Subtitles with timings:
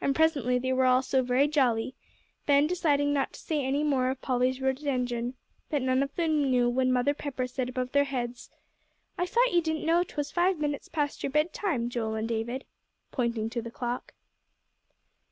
[0.00, 1.94] And presently they were all so very jolly,
[2.44, 5.34] Ben deciding not to say anything more of Polly's rhododendron,
[5.70, 8.50] that none of them knew when Mother Pepper said above their heads,
[9.16, 12.64] "I thought you didn't know 'twas five minutes past your bedtime, Joel and David,"
[13.12, 14.12] pointing to the clock.